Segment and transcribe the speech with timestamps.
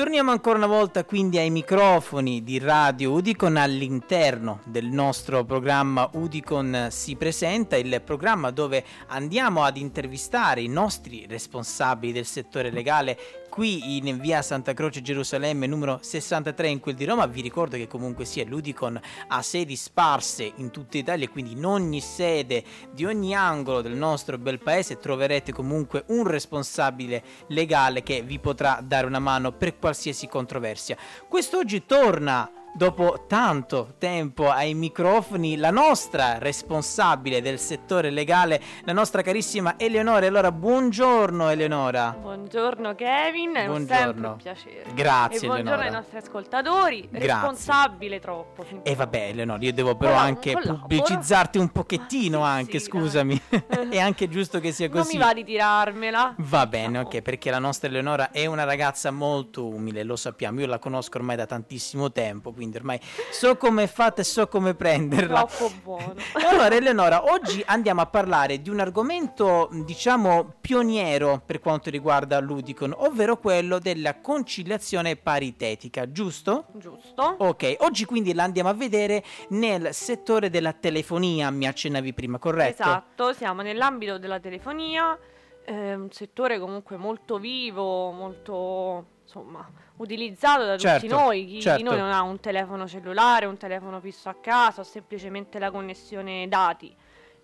[0.00, 6.86] Torniamo ancora una volta quindi ai microfoni di Radio Udicon all'interno del nostro programma Udicon
[6.88, 13.18] si presenta, il programma dove andiamo ad intervistare i nostri responsabili del settore legale
[13.60, 17.26] qui in via Santa Croce Gerusalemme numero 63 in quel di Roma.
[17.26, 18.98] Vi ricordo che comunque sia l'Udicon
[19.28, 24.38] ha sedi sparse in tutta Italia, quindi in ogni sede di ogni angolo del nostro
[24.38, 30.26] bel paese troverete comunque un responsabile legale che vi potrà dare una mano per qualsiasi
[30.26, 30.96] controversia.
[31.28, 39.22] Quest'oggi torna dopo tanto tempo ai microfoni la nostra responsabile del settore legale, la nostra
[39.22, 40.26] carissima Eleonora.
[40.26, 42.16] Allora, buongiorno Eleonora.
[42.18, 43.96] Buongiorno Kevin, è buongiorno.
[44.04, 44.84] sempre un piacere.
[44.94, 45.84] Grazie e buongiorno Eleonora.
[45.84, 47.26] ai nostri ascoltatori, Grazie.
[47.28, 48.64] responsabile troppo.
[48.82, 50.78] E vabbè Eleonora, io devo però Collaboro, anche collaboro.
[50.80, 53.40] pubblicizzarti un pochettino Sì, anche, sì, scusami.
[53.90, 55.16] è anche giusto che sia Non così.
[55.16, 56.34] mi va di tirarmela.
[56.38, 57.00] Va bene, No.
[57.06, 61.18] ok, perché la nostra Eleonora è una ragazza molto umile, lo sappiamo, io la conosco
[61.18, 63.00] ormai da tantissimo tempo, quindi ormai
[63.30, 65.46] so come è fatta e so come prenderla.
[65.46, 66.14] Troppo buono.
[66.50, 72.92] Allora Eleonora, oggi andiamo a parlare di un argomento, diciamo, pioniero per quanto riguarda l'Udicon,
[72.98, 76.66] ovvero quello della conciliazione paritetica, giusto?
[76.74, 77.36] Giusto?
[77.38, 82.82] Ok, oggi quindi la andiamo a vedere nel settore della telefonia, mi accennavi prima, corretto?
[82.82, 85.18] Esatto, siamo nell'ambito della telefonia,
[85.64, 89.64] eh, un settore comunque molto vivo, molto insomma
[89.98, 91.46] utilizzato da Certo, tutti noi.
[91.46, 91.82] Chi certo.
[91.82, 95.70] di noi non ha un telefono cellulare, un telefono fisso a casa o semplicemente la
[95.70, 96.94] connessione dati,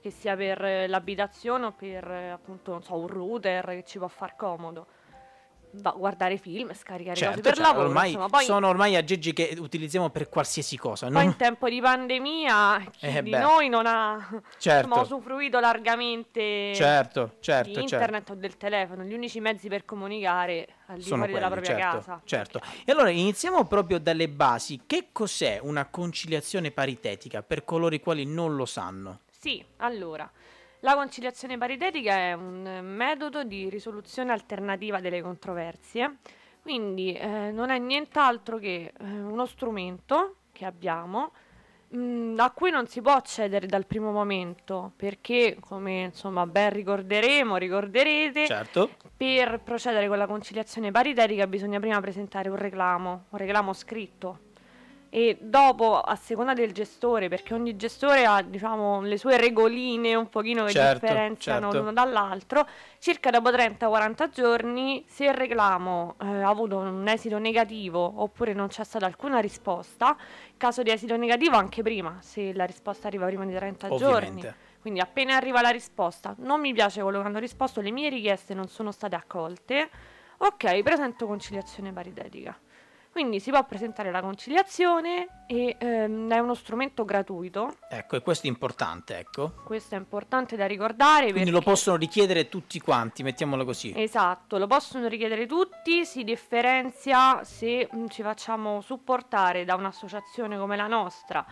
[0.00, 3.98] che sia per eh, l'abitazione o per eh, appunto non so, un router che ci
[3.98, 4.86] può far comodo.
[5.96, 9.56] Guardare film, scaricare Certo, cose per certo, lavoro, ormai insomma, poi sono ormai aggeggi che
[9.58, 11.08] utilizziamo per qualsiasi cosa.
[11.08, 13.38] poi in tempo di pandemia chi Eh di beh.
[13.38, 14.16] noi non ha
[14.58, 14.86] Certo.
[14.86, 17.80] insomma, usufruito largamente Certo, di certo, certo.
[17.80, 21.62] internet o del telefono, gli unici mezzi per comunicare al di Sono fuori della quelli,
[21.66, 22.20] propria certo, casa.
[22.24, 22.60] certo.
[22.84, 24.82] E allora iniziamo proprio dalle basi.
[24.86, 29.20] Che cos'è una conciliazione paritetica per coloro i quali non lo sanno?
[29.38, 30.28] Sì, allora,
[30.80, 36.16] la conciliazione paritetica è un metodo di risoluzione alternativa delle controversie,
[36.62, 41.32] quindi eh, non è nient'altro che eh, uno strumento che abbiamo
[41.88, 47.56] mh, a cui non si può accedere dal primo momento perché, come insomma ben ricorderemo,
[47.56, 48.90] ricorderete, Certo.
[49.16, 54.40] per procedere con la conciliazione paritetica bisogna prima presentare un reclamo, un reclamo scritto
[55.16, 60.28] e dopo a seconda del gestore, perché ogni gestore ha diciamo le sue regoline un
[60.28, 61.78] pochino che Certo, differenziano certo.
[61.78, 62.68] l'uno dall'altro,
[62.98, 68.68] circa dopo 30-40 giorni se il reclamo eh, ha avuto un esito negativo oppure non
[68.68, 70.14] c'è stata alcuna risposta,
[70.58, 74.28] caso di esito negativo anche prima, se la risposta arriva prima di 30 giorni.
[74.28, 74.54] Ovviamente.
[74.82, 78.52] Quindi appena arriva la risposta, non mi piace quello che hanno risposto, le mie richieste
[78.52, 79.88] non sono state accolte,
[80.36, 82.54] ok, presento conciliazione paritetica.
[83.16, 88.46] Quindi si può presentare la conciliazione e ehm, è uno strumento gratuito, Ecco, e questo
[88.46, 89.54] è importante, ecco.
[89.64, 91.30] questo è importante da ricordare.
[91.30, 93.94] Quindi lo perché- possono richiedere tutti quanti, mettiamolo così.
[93.96, 100.76] Esatto, lo possono richiedere tutti, si differenzia se mm, ci facciamo supportare da un'associazione come
[100.76, 101.42] la nostra,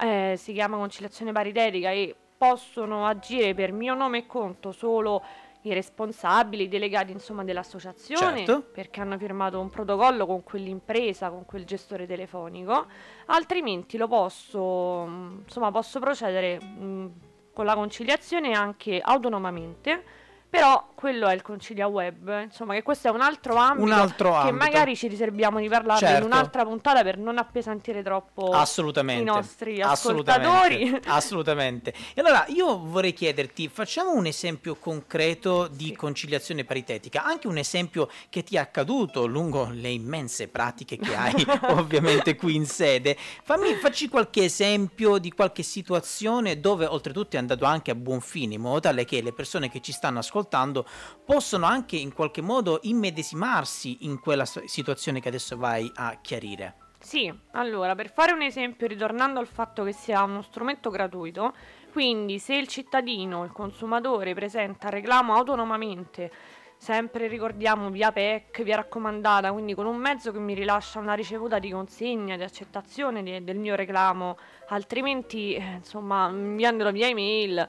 [0.00, 5.24] eh, si chiama conciliazione paritetica e possono agire per mio nome e conto solo
[5.62, 8.62] i responsabili, i delegati insomma dell'associazione Certo.
[8.72, 12.86] perché hanno firmato un protocollo con quell'impresa, con quel gestore telefonico,
[13.26, 17.06] altrimenti lo posso, mm, insomma, posso procedere mm,
[17.52, 20.04] con la conciliazione anche autonomamente,
[20.50, 24.30] però quello è il concilia web, insomma, che questo è un altro ambito Un altro
[24.32, 24.56] che ambito.
[24.56, 26.26] magari ci riserviamo di parlarne Certo.
[26.26, 29.22] in un'altra puntata per non appesantire troppo Assolutamente.
[29.22, 31.00] i nostri assolutamente, ascoltatori.
[31.06, 31.92] assolutamente.
[32.14, 35.94] E allora io vorrei chiederti, facciamo un esempio concreto di Sì.
[35.96, 41.34] conciliazione paritetica, anche un esempio che ti è accaduto lungo le immense pratiche che hai
[41.78, 43.16] ovviamente qui in sede.
[43.44, 48.54] Fammi, facci qualche esempio di qualche situazione dove oltretutto è andato anche a buon fine,
[48.54, 50.36] in modo tale che le persone che ci stanno ascoltando
[51.24, 56.74] possono anche in qualche modo immedesimarsi in quella situazione che adesso vai a chiarire.
[57.00, 61.54] Sì, allora per fare un esempio, ritornando al fatto che sia uno strumento gratuito,
[61.92, 66.30] quindi se il cittadino, il consumatore presenta reclamo autonomamente,
[66.76, 71.58] sempre ricordiamo via PEC, via raccomandata, quindi con un mezzo che mi rilascia una ricevuta
[71.58, 74.36] di consegna, di accettazione di- del mio reclamo,
[74.68, 77.68] altrimenti eh, insomma inviandolo via email.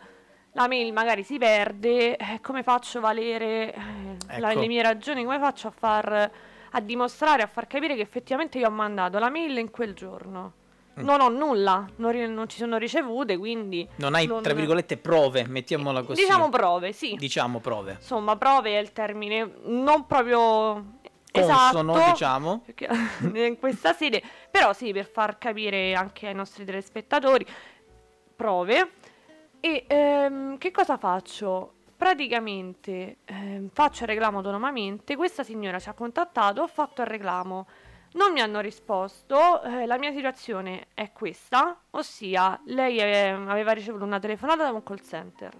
[0.53, 4.59] La mail magari si perde, eh, come faccio a valere eh, la- Ecco.
[4.61, 6.31] le mie ragioni, come faccio a far
[6.71, 10.53] a dimostrare, a far capire che effettivamente io ho mandato la mail in quel giorno.
[10.99, 11.03] Mm.
[11.03, 13.87] Non ho nulla, non, ri- non ci sono ricevute, quindi...
[13.97, 16.21] Non hai, non- tra virgolette, prove, mettiamola così.
[16.21, 17.15] Diciamo prove, sì.
[17.15, 17.93] Diciamo prove.
[17.93, 20.97] Insomma, prove è il termine non proprio
[21.31, 22.63] consono, esatto, diciamo.
[23.33, 27.45] in questa sede, però sì, per far capire anche ai nostri telespettatori,
[28.35, 28.91] prove.
[29.61, 31.73] E ehm, che cosa faccio?
[31.97, 37.67] Praticamente ehm, faccio il reclamo autonomamente, questa signora ci ha contattato, ho fatto il reclamo,
[38.13, 44.05] non mi hanno risposto, eh, la mia situazione è questa, ossia lei eh, aveva ricevuto
[44.05, 45.51] una telefonata da un call center,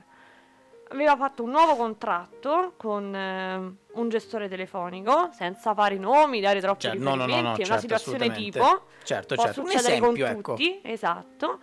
[0.91, 6.61] aveva fatto un nuovo contratto con eh, un gestore telefonico, senza fare i nomi, dare
[6.61, 9.59] troppi Cioè, no, no, no, no, riferimenti, è certo, una situazione tipo, Certo, può certo.
[9.59, 10.53] Un succedere esempio, con ecco.
[10.53, 11.59] tutti, esatto.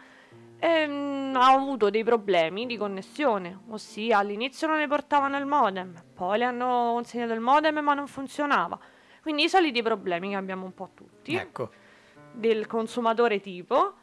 [0.59, 6.39] Ehm, ha avuto dei problemi di connessione, ossia all'inizio non le portavano il modem, poi
[6.39, 8.79] le hanno consegnato il modem ma non funzionava.
[9.21, 11.71] Quindi i soliti problemi che abbiamo un po' tutti Ecco.
[12.33, 13.95] del consumatore tipo.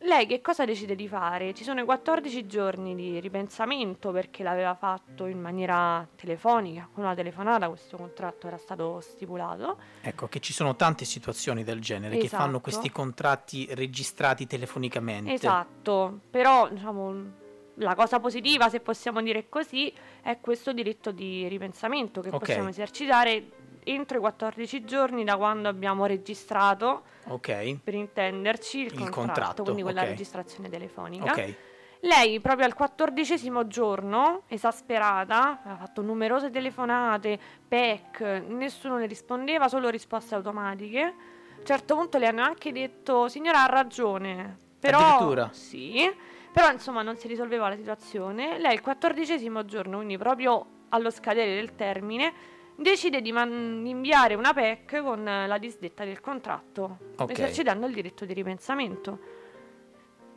[0.00, 1.54] Lei che cosa decide di fare?
[1.54, 7.14] Ci sono i 14 giorni di ripensamento perché l'aveva fatto in maniera telefonica, con una
[7.14, 9.78] telefonata, questo contratto era stato stipulato.
[10.02, 12.60] Ecco che ci sono tante situazioni del genere che fanno Esatto.
[12.60, 15.32] questi contratti registrati telefonicamente.
[15.32, 17.44] Esatto, però diciamo
[17.76, 22.38] la cosa positiva, se possiamo dire così, è questo diritto di ripensamento che Ok.
[22.38, 23.44] possiamo esercitare
[23.88, 27.78] entro i 14 giorni da quando abbiamo registrato, Ok.
[27.82, 30.08] per intenderci, il, Il contratto, contratto, quindi quella ok.
[30.08, 31.30] registrazione telefonica.
[31.30, 31.54] Ok.
[32.00, 39.88] Lei proprio al quattordicesimo giorno, esasperata, aveva fatto numerose telefonate, PEC, nessuno le rispondeva, solo
[39.88, 41.00] risposte automatiche.
[41.02, 44.98] A un certo punto le hanno anche detto, signora ha ragione, però...
[44.98, 45.48] Addirittura?
[45.52, 46.12] Sì,
[46.52, 48.58] però insomma non si risolveva la situazione.
[48.58, 52.32] Lei il quattordicesimo giorno, quindi proprio allo scadere del termine,
[52.76, 57.30] decide di, man- inviare una PEC con eh, la disdetta del contratto, Ok.
[57.30, 59.18] esercitando il diritto di ripensamento.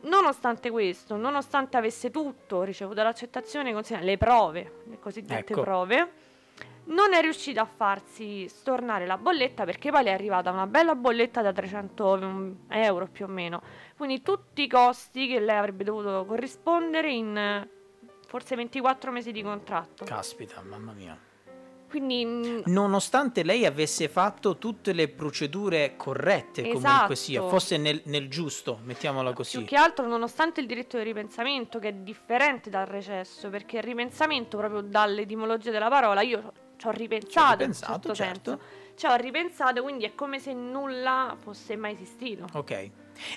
[0.02, 5.60] Nonostante questo, nonostante avesse tutto ricevuto l'accettazione, le prove, le cosiddette Ecco.
[5.60, 6.12] prove,
[6.84, 10.94] non è riuscita a farsi stornare la bolletta perché poi le è arrivata una bella
[10.94, 13.60] bolletta da 300 mm, euro più o meno.
[13.96, 17.68] Quindi tutti i costi che lei avrebbe dovuto corrispondere in
[18.26, 20.04] forse 24 mesi di contratto.
[20.06, 21.28] Caspita, mamma mia.
[21.90, 27.48] Quindi mm, Nonostante lei avesse fatto tutte le procedure corrette, comunque sia, Esatto.
[27.48, 29.58] fosse nel, nel giusto, mettiamola così.
[29.58, 33.82] Più che altro, nonostante il diritto di ripensamento, che è differente dal recesso, perché il
[33.82, 38.50] ripensamento, proprio dall'etimologia della parola, io ci ho ripensato, ripensato, in certo certo.
[38.50, 38.78] senso.
[38.94, 42.46] Ci ho ripensato, quindi è come se nulla fosse mai esistito.
[42.52, 42.90] Ok.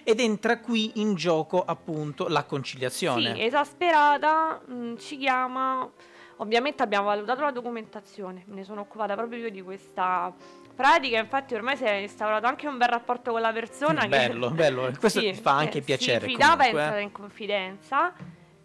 [0.04, 3.34] Ed entra qui in gioco appunto la conciliazione.
[3.34, 5.90] Sì, esasperata, mh, ci chiama.
[6.38, 10.34] Ovviamente abbiamo valutato la documentazione, me ne sono occupata proprio io di questa
[10.76, 14.50] pratica, infatti ormai si è instaurato anche un bel rapporto con la persona che bello,
[14.52, 14.92] bello.
[15.00, 16.26] Questo Sì, fa anche eh, piacere.
[16.26, 16.84] Si fidava comunque, eh.
[16.84, 18.14] entrare in confidenza.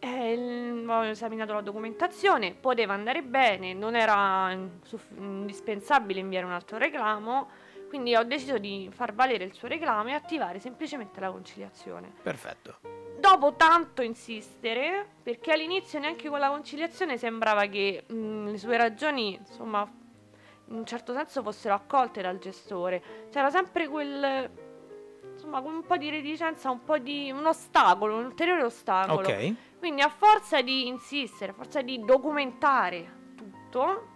[0.01, 4.57] eh, ho esaminato la documentazione, poteva andare bene, non era
[5.17, 7.49] indispensabile inviare un altro reclamo,
[7.89, 12.13] quindi ho deciso di far valere il suo reclamo e attivare semplicemente la conciliazione.
[12.23, 12.98] Perfetto.
[13.31, 19.35] Dopo tanto insistere, perché all'inizio neanche con la conciliazione sembrava che mm, le sue ragioni,
[19.35, 19.87] insomma,
[20.69, 23.03] in un certo senso fossero accolte dal gestore.
[23.31, 24.51] C'era sempre quel,
[25.35, 29.29] insomma, con un po' di reticenza, un po' di un ostacolo, un ulteriore ostacolo.
[29.29, 29.55] Ok.
[29.79, 34.09] Quindi a forza di insistere, a forza di documentare tutto,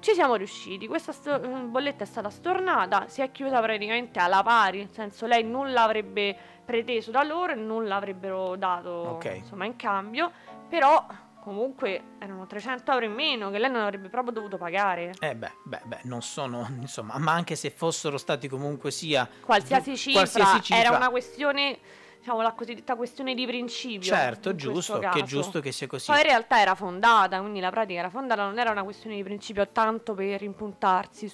[0.00, 0.86] ci siamo riusciti.
[0.86, 5.26] Questa sto- eh, bolletta è stata stornata, si è chiusa praticamente alla pari, nel senso
[5.26, 9.24] lei nulla avrebbe preteso da loro e nulla avrebbero dato Ok.
[9.36, 10.30] insomma in cambio,
[10.68, 11.06] però
[11.40, 15.14] comunque erano 300 euro in meno che lei non avrebbe proprio dovuto pagare.
[15.20, 19.96] Eh beh, beh, beh, non sono, insomma, ma anche se fossero stati comunque sia Qualsiasi
[19.96, 21.78] cifra, qualsiasi cifra, era una questione,
[22.26, 24.00] diciamo la cosiddetta questione di principio.
[24.00, 26.06] Certo, giusto, che è giusto che sia così.
[26.10, 29.22] Poi in realtà era fondata, quindi la pratica era fondata, non era una questione di
[29.22, 31.28] principio tanto per impuntarsi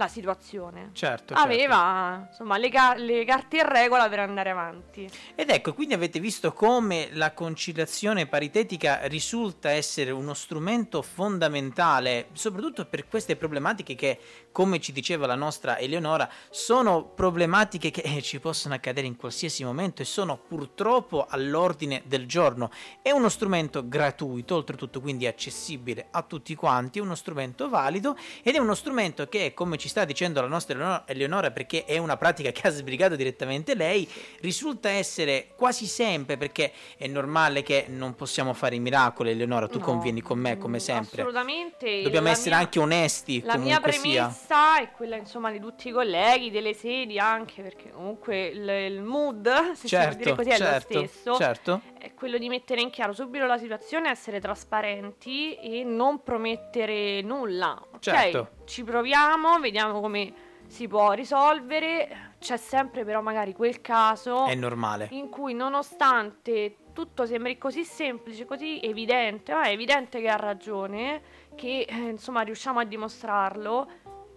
[0.00, 0.90] sulla situazione.
[0.92, 1.34] Certo, certo.
[1.34, 5.10] Aveva insomma le, ca- le carte in regola per andare avanti.
[5.34, 12.86] Ed ecco, quindi avete visto come la conciliazione paritetica risulta essere uno strumento fondamentale, soprattutto
[12.86, 14.18] per queste problematiche che,
[14.52, 19.64] come ci diceva la nostra Eleonora, sono problematiche che eh, ci possono accadere in qualsiasi
[19.64, 22.70] momento e sono purtroppo all'ordine del giorno.
[23.02, 28.54] È uno strumento gratuito, oltretutto quindi accessibile a tutti quanti, è uno strumento valido ed
[28.54, 32.50] è uno strumento che, come ci sta dicendo la nostra Eleonora- perché è una pratica
[32.52, 34.08] che ha sbrigato direttamente lei,
[34.40, 39.78] risulta essere quasi sempre, perché è normale che non possiamo fare i miracoli, Eleonora, tu
[39.78, 41.20] No, convieni con me come mm, sempre.
[41.22, 42.02] Assolutamente.
[42.02, 44.00] Dobbiamo La essere mia- anche onesti, La mia comunque sia.
[44.24, 49.02] premessa è quella insomma di tutti i colleghi, delle sedi anche, perché comunque il, il
[49.02, 51.36] mood, se si può dire Certo, così, è certo, lo stesso.
[51.36, 51.80] certo.
[51.98, 57.76] È quello di mettere in chiaro subito la situazione, essere trasparenti e non promettere nulla.
[57.92, 60.32] Ok, Certo, ci proviamo, vediamo come
[60.68, 62.34] si può risolvere.
[62.38, 65.08] C'è sempre però magari quel caso È normale.
[65.10, 71.20] in cui nonostante tutto sembri così semplice, così evidente, ma è evidente che ha ragione,
[71.56, 73.88] che eh, insomma riusciamo a dimostrarlo,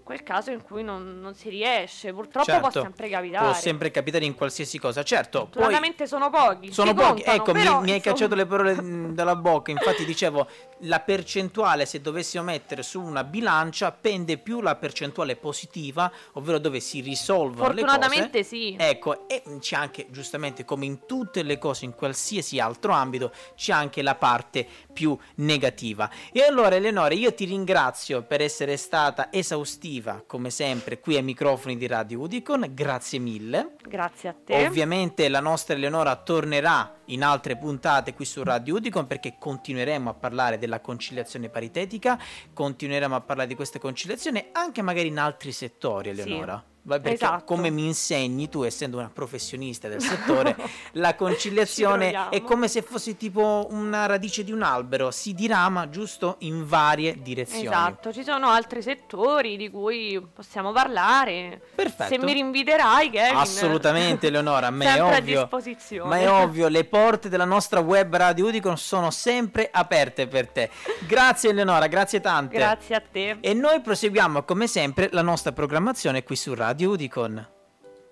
[0.04, 3.46] quel caso in cui non, non si riesce, purtroppo può Certo, sempre capitare.
[3.46, 5.02] Può sempre capitare in qualsiasi cosa.
[5.04, 6.74] Certo, Fortunatamente sono pochi.
[6.74, 7.24] sono pochi.
[7.24, 9.72] contano, Ecco, mi- però, mi, hai insomma, cacciato le parole mh, dalla bocca.
[9.72, 10.46] Infatti, dicevo,
[10.84, 16.80] la percentuale, se dovessimo mettere su una bilancia, pende più la percentuale positiva, ovvero dove
[16.80, 17.92] si risolvono le cose.
[17.92, 18.76] Fortunatamente sì.
[18.78, 23.74] Ecco, e c'è anche, giustamente, come in tutte le cose, in qualsiasi altro ambito, c'è
[23.74, 26.10] anche la parte più negativa.
[26.32, 31.78] E allora, Eleonora, io ti ringrazio per essere stata esaustiva, come sempre, qui ai microfoni
[31.78, 32.70] di Radio Udicon.
[32.72, 33.76] Grazie mille.
[33.88, 34.66] Grazie a te.
[34.66, 40.14] Ovviamente la nostra Eleonora tornerà in altre puntate qui su Radio Udicon perché continueremo a
[40.14, 42.20] parlare della conciliazione paritetica,
[42.54, 46.22] continueremo a parlare di queste conciliazioni anche magari in altri settori, Sì.
[46.22, 46.54] Eleonora.
[46.54, 47.46] Va- Perché Esatto.
[47.46, 50.54] come mi insegni tu, essendo una professionista del settore,
[50.94, 56.36] la conciliazione è come se fosse tipo una radice di un albero, si dirama giusto
[56.40, 57.66] in varie direzioni.
[57.68, 61.62] Esatto, ci sono altri settori di cui possiamo parlare.
[61.74, 62.14] Perfetto.
[62.16, 63.38] Se mi rinviterai, Kevin.
[63.38, 65.42] Assolutamente, Eleonora, a me è ovvio.
[65.42, 66.10] disposizione.
[66.10, 70.70] Ma è ovvio, le porte della nostra web Radio Udicon sono sempre aperte per te.
[71.08, 72.58] Grazie Eleonora, grazie tante.
[72.58, 73.38] Grazie a te.
[73.40, 77.53] E noi proseguiamo come sempre la nostra programmazione qui su Radio Udicon.